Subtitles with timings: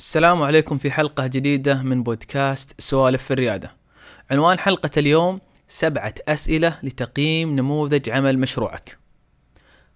[0.00, 3.72] السلام عليكم في حلقة جديدة من بودكاست سوالف في الريادة.
[4.30, 8.98] عنوان حلقة اليوم سبعة أسئلة لتقييم نموذج عمل مشروعك.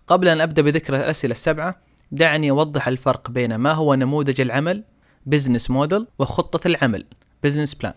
[0.06, 1.80] قبل أن أبدأ بذكر الأسئلة السبعة،
[2.12, 4.85] دعني أوضح الفرق بين ما هو نموذج العمل
[5.26, 7.07] business model وخطة العمل
[7.43, 7.95] business plan.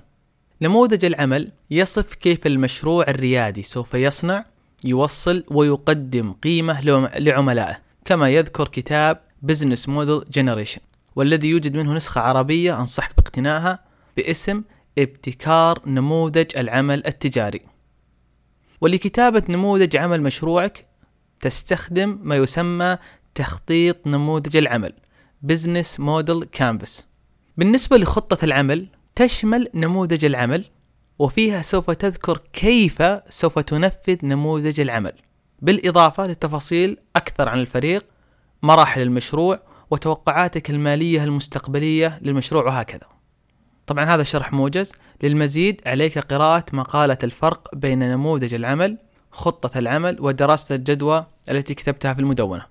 [0.62, 4.44] نموذج العمل يصف كيف المشروع الريادي سوف يصنع،
[4.86, 6.82] يوصل ويقدم قيمة
[7.20, 10.82] لعملائه، كما يذكر كتاب Business Model Generation.
[11.18, 13.80] والذي يوجد منه نسخة عربية أنصحك باقتنائها
[14.18, 14.64] باسم
[14.98, 17.62] ابتكار نموذج العمل التجاري.
[18.82, 20.88] ولكتابة نموذج عمل مشروعك
[21.40, 22.98] تستخدم ما يسمى
[23.36, 24.94] تخطيط نموذج العمل
[25.52, 27.04] Business Model Canvas.
[27.58, 30.66] بالنسبة لخطة العمل تشمل نموذج العمل
[31.20, 35.14] وفيها سوف تذكر كيف سوف تنفذ نموذج العمل
[35.62, 38.06] بالإضافة لتفاصيل أكثر عن الفريق
[38.64, 39.60] مراحل المشروع
[39.92, 43.08] وتوقعاتك المالية المستقبلية للمشروع وهكذا.
[43.88, 44.92] طبعا هذا شرح موجز،
[45.24, 48.98] للمزيد عليك قراءة مقالة الفرق بين نموذج العمل،
[49.32, 52.66] خطة العمل ودراسة الجدوى التي كتبتها في المدونة.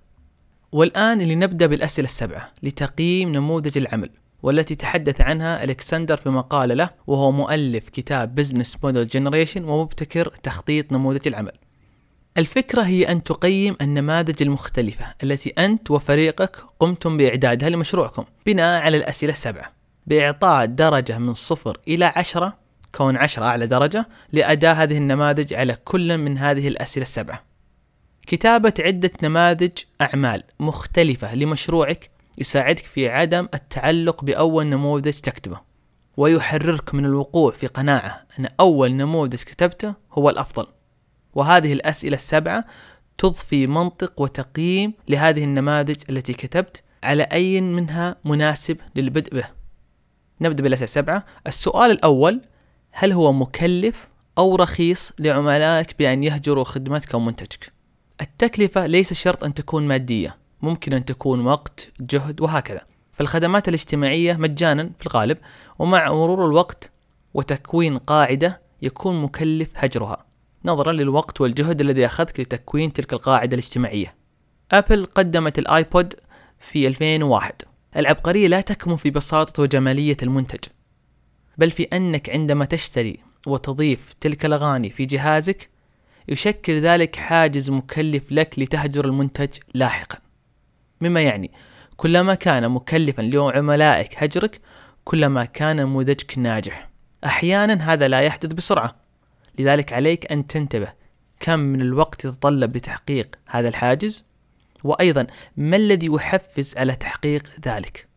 [0.73, 4.11] والآن لنبدأ بالأسئلة السبعة لتقييم نموذج العمل
[4.43, 10.93] والتي تحدث عنها ألكسندر في مقالة له وهو مؤلف كتاب Business Model Generation ومبتكر تخطيط
[10.93, 11.53] نموذج العمل.
[12.39, 19.33] الفكرة هي أن تقيم النماذج المختلفة التي أنت وفريقك قمتم بإعدادها لمشروعكم بناء على الأسئلة
[19.33, 19.73] السبعة.
[20.07, 22.57] بإعطاء درجة من صفر إلى عشرة
[22.93, 27.43] كون عشرة أعلى درجة لأداء هذه النماذج على كل من هذه الأسئلة السبعة.
[28.27, 35.61] كتابة عدة نماذج أعمال مختلفة لمشروعك يساعدك في عدم التعلق بأول نموذج تكتبه
[36.17, 40.67] ويحررك من الوقوع في قناعة أن أول نموذج كتبته هو الأفضل.
[41.37, 42.65] وهذه الأسئلة السبعة
[43.19, 49.45] تضفي منطق وتقييم لهذه النماذج التي كتبت على أي منها مناسب للبدء به.
[50.41, 51.25] نبدأ بالأسئلة السبعة.
[51.47, 52.41] السؤال الأول
[52.91, 57.73] هل هو مكلف أو رخيص لعملائك بأن يهجروا خدمتك أو منتجك؟
[58.21, 62.81] التكلفة ليس شرط أن تكون مادية ممكن أن تكون وقت جهد وهكذا.
[63.13, 65.39] فالخدمات الاجتماعية مجانا في الغالب
[65.79, 66.91] ومع مرور الوقت
[67.35, 70.26] وتكوين قاعدة يكون مكلف هجرها.
[70.67, 74.15] نظرا للوقت والجهد الذي أخذك لتكوين تلك القاعدة الاجتماعية.
[74.73, 76.15] أبل قدمت الآيبود
[76.61, 77.63] في 2001
[77.97, 80.65] العبقرية لا تكمن في بساطة وجمالية المنتج
[81.59, 85.71] بل في أنك عندما تشتري وتضيف تلك الأغاني في جهازك
[86.29, 90.19] يشكل ذلك حاجز مكلف لك لتهجر المنتج لاحقا.
[91.01, 91.51] مما يعني
[91.97, 94.61] كلما كان مكلفا لعملائك هجرك
[95.05, 96.91] كلما كان نموذجك ناجح.
[97.25, 99.06] أحيانا هذا لا يحدث بسرعة.
[99.59, 100.93] لذلك عليك أن تنتبه
[101.41, 104.25] كم من الوقت يتطلب لتحقيق هذا الحاجز
[104.85, 108.09] وأيضا ما الذي يحفز على تحقيق ذلك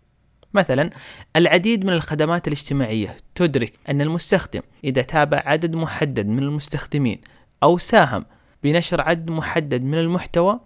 [0.53, 0.89] مثلا
[1.35, 7.21] العديد من الخدمات الاجتماعية تدرك أن المستخدم إذا تابع عدد محدد من المستخدمين
[7.63, 8.25] أو ساهم
[8.63, 10.59] بنشر عدد محدد من المحتوى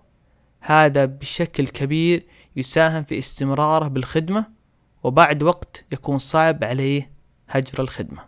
[0.60, 4.46] هذا بشكل كبير يساهم في استمراره بالخدمة
[5.04, 7.12] وبعد وقت يكون صعب عليه
[7.50, 8.26] هجر الخدمة.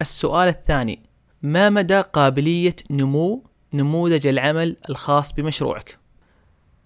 [0.00, 1.02] السؤال الثاني
[1.44, 5.98] ما مدى قابلية نمو نموذج العمل الخاص بمشروعك؟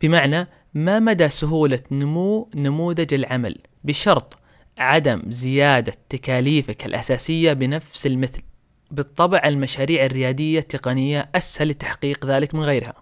[0.02, 4.38] بمعنى ما مدى سهولة نمو نموذج العمل بشرط
[4.78, 8.42] عدم زيادة تكاليفك الأساسية بنفس المثل
[8.90, 12.94] بالطبع المشاريع الريادية التقنية أسهل لتحقيق ذلك من غيرها.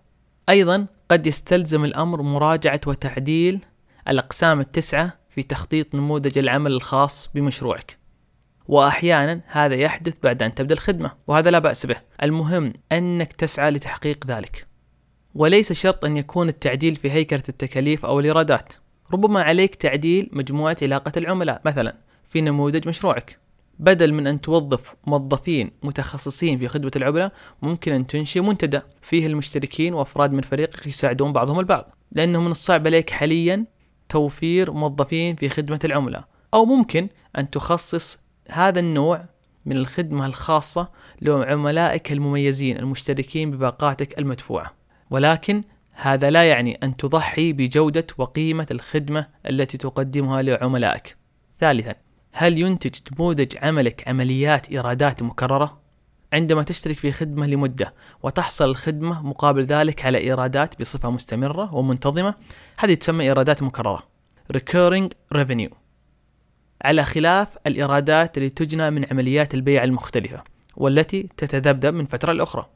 [0.48, 3.64] أيضا قد يستلزم الأمر مراجعة وتعديل
[4.08, 8.05] الأقسام التسعة في تخطيط نموذج العمل الخاص بمشروعك.
[8.68, 11.96] وأحيانا هذا يحدث بعد أن تبدأ الخدمة وهذا لا بأس به.
[12.22, 14.66] المهم أنك تسعى لتحقيق ذلك.
[15.34, 18.72] وليس شرط أن يكون التعديل في هيكلة التكاليف أو الإيرادات.
[19.12, 23.38] ربما عليك تعديل مجموعة علاقة العملاء مثلا في نموذج مشروعك.
[23.78, 29.94] بدل من أن توظف موظفين متخصصين في خدمة العملاء ممكن أن تنشئ منتدى فيه المشتركين
[29.94, 31.96] وأفراد من فريقك يساعدون بعضهم البعض.
[32.12, 33.64] لأنه من الصعب عليك حاليا
[34.08, 36.24] توفير موظفين في خدمة العملاء.
[36.54, 37.08] أو ممكن
[37.38, 39.24] أن تخصص هذا النوع
[39.66, 40.88] من الخدمة الخاصة
[41.22, 44.72] لعملائك المميزين المشتركين بباقاتك المدفوعة.
[45.10, 45.62] ولكن
[45.92, 51.16] هذا لا يعني أن تضحي بجودة وقيمة الخدمة التي تقدمها لعملائك.
[51.60, 51.94] ثالثا
[52.32, 55.80] هل ينتج نموذج عملك عمليات إيرادات مكررة؟
[56.32, 62.34] عندما تشترك في خدمة لمدة وتحصل الخدمة مقابل ذلك على إيرادات بصفة مستمرة ومنتظمة
[62.78, 64.02] هذه تسمى إيرادات مكررة.
[64.52, 65.85] recurring revenue.
[66.82, 70.44] على خلاف الإيرادات التي تجنى من عمليات البيع المختلفة
[70.76, 72.66] والتي تتذبذب من فترة لأخرى.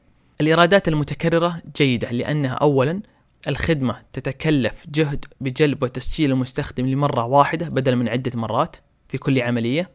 [0.41, 3.03] الإيرادات المتكررة جيدة لأنها أولا
[3.49, 8.77] الخدمة تتكلف جهد بجلب وتسجيل المستخدم لمرة واحدة بدلا من عدة مرات
[9.09, 9.91] في كل عملية.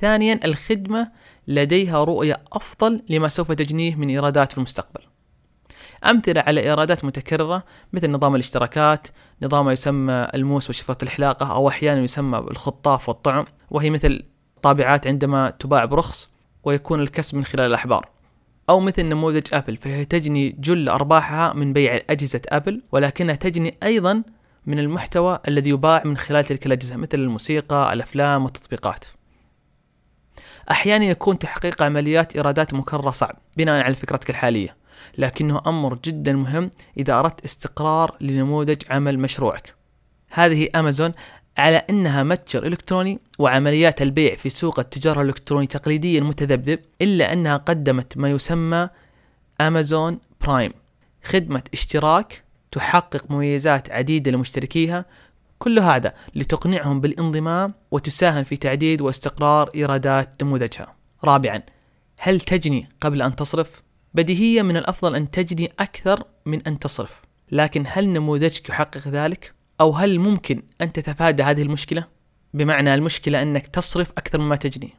[0.00, 1.10] ثانيا الخدمة
[1.48, 5.00] لديها رؤية أفضل لما سوف تجنيه من إيرادات في المستقبل.
[6.04, 9.08] أمثلة على إيرادات متكررة مثل نظام الاشتراكات
[9.42, 14.22] نظام يسمى الموس وشفرة الحلاقة أو أحيانا يسمى الخطاف والطعم وهي مثل
[14.62, 16.28] طابعات عندما تباع برخص
[16.64, 18.08] ويكون الكسب من خلال الأحبار.
[18.70, 24.22] أو مثل نموذج أبل فهي تجني جل أرباحها من بيع أجهزة أبل ولكنها تجني أيضا
[24.66, 29.04] من المحتوى الذي يباع من خلال تلك الأجهزة مثل الموسيقى الأفلام والتطبيقات.
[30.70, 34.76] أحيانا يكون تحقيق عمليات إيرادات مكررة صعب بناء على فكرتك الحالية.
[35.18, 39.74] لكنه أمر جدا مهم إذا أردت استقرار لنموذج عمل مشروعك.
[40.30, 41.12] هذه أمازون
[41.58, 48.16] على أنها متجر إلكتروني وعمليات البيع في سوق التجارة الإلكتروني تقليديا متذبذب إلا أنها قدمت
[48.16, 48.88] ما يسمى
[49.60, 50.72] أمازون برايم.
[51.24, 52.42] خدمة اشتراك
[52.72, 55.04] تحقق مميزات عديدة لمشتركيها
[55.58, 60.94] كل هذا لتقنعهم بالانضمام وتساهم في تعديد واستقرار إيرادات نموذجها.
[61.24, 61.62] رابعا
[62.18, 63.83] هل تجني قبل أن تصرف؟
[64.14, 67.22] بديهيا من الأفضل أن تجني أكثر من أن تصرف
[67.52, 72.06] لكن هل نموذجك يحقق ذلك؟ أو هل ممكن أن تتفادى هذه المشكلة؟
[72.54, 74.94] بمعنى المشكلة أنك تصرف أكثر مما تجني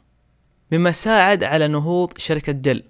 [0.72, 2.84] مما ساعد على نهوض شركة ديل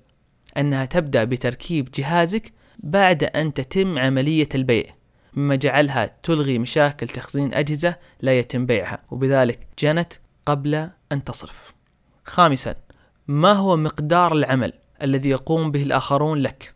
[0.57, 4.85] أنها تبدأ بتركيب جهازك بعد أن تتم عملية البيع
[5.33, 10.13] مما جعلها تلغي مشاكل تخزين أجهزة لا يتم بيعها وبذلك جنت
[10.45, 11.73] قبل أن تصرف
[12.25, 12.75] خامسا
[13.27, 16.75] ما هو مقدار العمل الذي يقوم به الآخرون لك.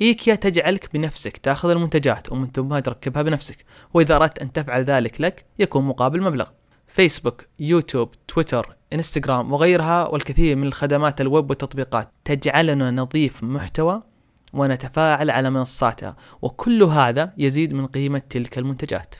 [0.00, 3.64] إيكيا تجعلك بنفسك تأخذ المنتجات ومن ثم تركبها بنفسك.
[3.94, 6.48] وإذا أردت أن تفعل ذلك لك يكون مقابل مبلغ.
[6.86, 14.02] فيسبوك يوتيوب تويتر انستغرام وغيرها والكثير من الخدمات الويب والتطبيقات تجعلنا نضيف محتوى
[14.52, 16.16] ونتفاعل على منصاتها.
[16.42, 19.14] وكل هذا يزيد من قيمة تلك المنتجات.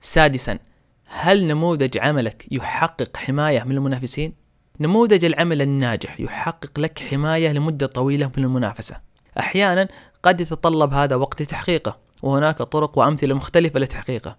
[0.00, 0.58] سادسا
[1.04, 4.47] هل نموذج عملك يحقق حماية من المنافسين؟
[4.80, 9.00] نموذج العمل الناجح يحقق لك حماية لمدة طويلة من المنافسة.
[9.38, 9.88] أحيانا
[10.22, 14.36] قد يتطلب هذا وقت تحقيقه وهناك طرق وأمثلة مختلفة لتحقيقه.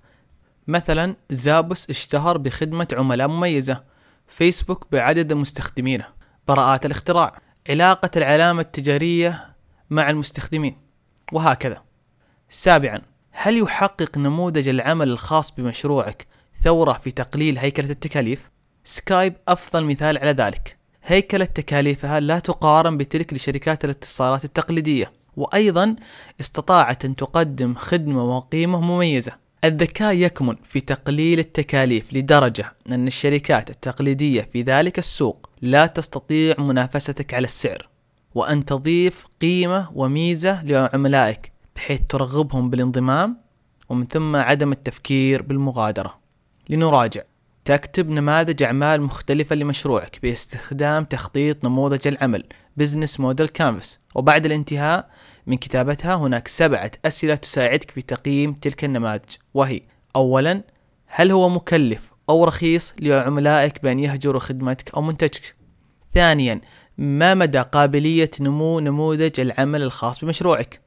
[0.68, 3.84] مثلا زابوس اشتهر بخدمة عملاء مميزة
[4.28, 6.06] فيسبوك بعدد مستخدمينه.
[6.48, 9.56] براءات الاختراع علاقة العلامة التجارية
[9.90, 10.78] مع المستخدمين
[11.32, 11.84] وهكذا.
[12.50, 13.02] سابعا
[13.32, 16.28] هل يحقق نموذج العمل الخاص بمشروعك
[16.64, 18.50] ثورة في تقليل هيكلة التكاليف؟
[18.84, 20.78] سكايب أفضل مثال على ذلك.
[21.04, 25.96] هيكلة تكاليفها لا تقارن بتلك لشركات الاتصالات التقليدية وأيضا
[26.40, 29.32] استطاعت أن تقدم خدمة وقيمة مميزة.
[29.64, 37.34] الذكاء يكمن في تقليل التكاليف لدرجة أن الشركات التقليدية في ذلك السوق لا تستطيع منافستك
[37.34, 37.90] على السعر
[38.36, 43.38] وأن تضيف قيمة وميزة لعملائك بحيث ترغبهم بالانضمام
[43.90, 46.20] ومن ثم عدم التفكير بالمغادرة.
[46.70, 47.22] لنراجع.
[47.70, 52.44] تكتب نماذج أعمال مختلفة لمشروعك باستخدام تخطيط نموذج العمل
[52.78, 55.10] Business Model Canvas وبعد الانتهاء
[55.48, 59.36] من كتابتها هناك سبعة أسئلة تساعدك في تقييم تلك النماذج.
[59.54, 59.82] وهي
[60.16, 60.64] أولا
[61.08, 65.56] هل هو مكلف أو رخيص لعملائك بأن يهجروا خدمتك أو منتجك؟
[66.14, 66.62] ثانيا
[66.98, 70.82] ما مدى قابلية نمو نموذج العمل الخاص بمشروعك؟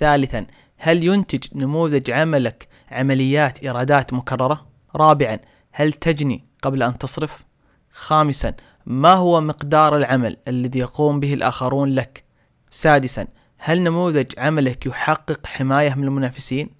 [0.00, 0.46] ثالثا
[0.76, 4.66] هل ينتج نموذج عملك عمليات إيرادات مكررة؟
[4.96, 5.38] رابعا
[5.72, 7.44] هل تجني قبل أن تصرف؟
[7.92, 8.54] خامسا
[8.86, 12.24] ما هو مقدار العمل الذي يقوم به الآخرون لك؟
[12.70, 13.26] سادسا
[13.58, 16.70] هل نموذج عملك يحقق حماية من المنافسين؟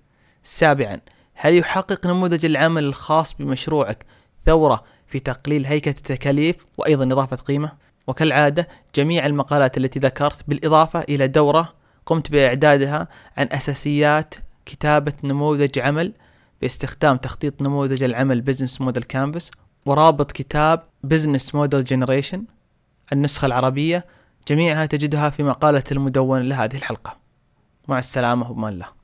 [0.42, 1.00] سابعا
[1.34, 4.06] هل يحقق نموذج العمل الخاص بمشروعك
[4.46, 7.72] ثورة في تقليل هيكلة التكاليف وأيضا إضافة قيمة؟
[8.06, 11.72] وكالعادة جميع المقالات التي ذكرت بالإضافة إلى دورة
[12.06, 14.34] قمت بإعدادها عن أساسيات
[14.66, 16.12] كتابة نموذج عمل
[16.62, 19.50] باستخدام تخطيط نموذج العمل Business Model Canvas
[19.86, 22.44] ورابط كتاب Business Model Generation
[23.12, 24.06] النسخة العربية.
[24.48, 27.16] جميعها تجدها في مقالة المدونة لهذه الحلقة.
[27.88, 29.01] مع السلامة وبأمان الله.